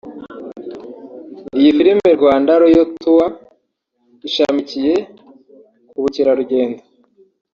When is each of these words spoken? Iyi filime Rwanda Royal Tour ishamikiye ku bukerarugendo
Iyi 1.59 1.69
filime 1.77 2.07
Rwanda 2.17 2.51
Royal 2.61 2.87
Tour 3.01 3.25
ishamikiye 4.27 4.93
ku 5.89 5.97
bukerarugendo 6.03 6.81